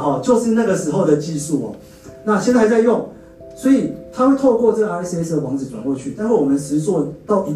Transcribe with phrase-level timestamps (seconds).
[0.00, 1.76] 哦，就是那个时候的技术哦。
[2.24, 3.08] 那现在还在用，
[3.56, 6.10] 所以它会透过这个 RSS 的网址转过去。
[6.10, 7.54] 待会我们实做到一